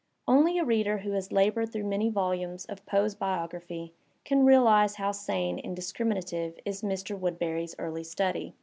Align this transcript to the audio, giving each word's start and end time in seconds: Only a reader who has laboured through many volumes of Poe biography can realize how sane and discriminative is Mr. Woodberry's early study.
Only 0.27 0.57
a 0.57 0.65
reader 0.65 0.97
who 0.97 1.11
has 1.11 1.31
laboured 1.31 1.71
through 1.71 1.83
many 1.83 2.09
volumes 2.09 2.65
of 2.65 2.83
Poe 2.87 3.07
biography 3.09 3.91
can 4.25 4.43
realize 4.43 4.95
how 4.95 5.11
sane 5.11 5.59
and 5.59 5.75
discriminative 5.75 6.57
is 6.65 6.81
Mr. 6.81 7.15
Woodberry's 7.15 7.75
early 7.77 8.03
study. 8.03 8.55